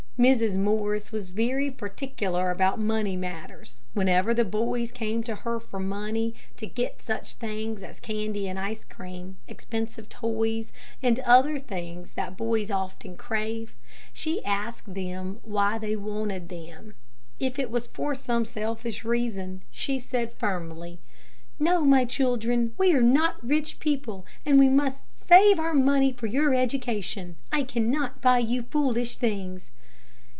Mrs. 0.19 0.55
Morris 0.55 1.11
was 1.11 1.29
very 1.31 1.71
particular 1.71 2.51
about 2.51 2.77
money 2.79 3.17
matters. 3.17 3.81
Whenever 3.95 4.35
the 4.35 4.45
boys 4.45 4.91
came 4.91 5.23
to 5.23 5.33
her 5.33 5.59
for 5.59 5.79
money 5.79 6.35
to 6.57 6.67
get 6.67 7.01
such 7.01 7.33
things 7.33 7.81
as 7.81 7.99
candy 7.99 8.47
and 8.47 8.59
ice 8.59 8.83
cream, 8.83 9.37
expensive 9.47 10.09
toys, 10.09 10.71
and 11.01 11.19
other 11.21 11.57
things 11.57 12.11
that 12.11 12.37
boys 12.37 12.69
often 12.69 13.17
crave, 13.17 13.73
she 14.13 14.45
asked 14.45 14.93
them 14.93 15.39
why 15.41 15.79
they 15.79 15.95
wanted 15.95 16.49
them. 16.49 16.93
If 17.39 17.57
it 17.57 17.71
was 17.71 17.87
for 17.87 18.13
some 18.13 18.45
selfish 18.45 19.03
reason, 19.03 19.63
she 19.71 19.97
said, 19.97 20.33
firmly: 20.33 20.99
"No, 21.57 21.81
my 21.83 22.05
children; 22.05 22.75
we 22.77 22.93
are 22.93 23.01
not 23.01 23.43
rich 23.43 23.79
people, 23.79 24.27
and 24.45 24.59
we 24.59 24.69
must 24.69 25.01
save 25.15 25.57
our 25.57 25.73
money 25.73 26.11
for 26.11 26.27
your 26.27 26.53
education. 26.53 27.37
I 27.51 27.63
cannot 27.63 28.21
buy 28.21 28.37
you 28.37 28.61
foolish 28.61 29.15
things." 29.15 29.71